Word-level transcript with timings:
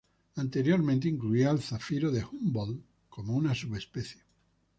Anteriormente 0.37 1.07
incluía 1.07 1.51
al 1.51 1.61
zafiro 1.61 2.09
de 2.09 2.25
Humboldt 2.25 2.83
como 3.07 3.35
una 3.35 3.53
subespecie. 3.53 4.23